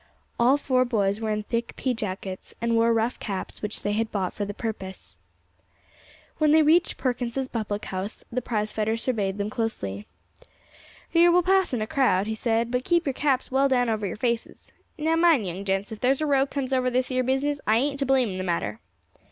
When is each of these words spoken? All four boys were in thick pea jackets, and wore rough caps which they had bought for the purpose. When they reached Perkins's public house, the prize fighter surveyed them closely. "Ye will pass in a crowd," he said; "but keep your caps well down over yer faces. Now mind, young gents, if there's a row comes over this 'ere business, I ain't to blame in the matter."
All 0.39 0.57
four 0.57 0.83
boys 0.83 1.21
were 1.21 1.29
in 1.29 1.43
thick 1.43 1.75
pea 1.75 1.93
jackets, 1.93 2.55
and 2.59 2.73
wore 2.73 2.91
rough 2.91 3.19
caps 3.19 3.61
which 3.61 3.83
they 3.83 3.91
had 3.91 4.11
bought 4.11 4.33
for 4.33 4.45
the 4.45 4.53
purpose. 4.55 5.19
When 6.39 6.49
they 6.49 6.63
reached 6.63 6.97
Perkins's 6.97 7.47
public 7.47 7.85
house, 7.85 8.23
the 8.31 8.41
prize 8.41 8.71
fighter 8.71 8.97
surveyed 8.97 9.37
them 9.37 9.51
closely. 9.51 10.07
"Ye 11.13 11.29
will 11.29 11.43
pass 11.43 11.71
in 11.71 11.83
a 11.83 11.85
crowd," 11.85 12.25
he 12.25 12.33
said; 12.33 12.71
"but 12.71 12.83
keep 12.83 13.05
your 13.05 13.13
caps 13.13 13.51
well 13.51 13.67
down 13.67 13.89
over 13.89 14.07
yer 14.07 14.15
faces. 14.15 14.71
Now 14.97 15.15
mind, 15.15 15.45
young 15.45 15.63
gents, 15.63 15.91
if 15.91 15.99
there's 15.99 16.19
a 16.19 16.25
row 16.25 16.47
comes 16.47 16.73
over 16.73 16.89
this 16.89 17.11
'ere 17.11 17.21
business, 17.21 17.61
I 17.67 17.77
ain't 17.77 17.99
to 17.99 18.05
blame 18.07 18.29
in 18.29 18.39
the 18.39 18.43
matter." 18.43 18.79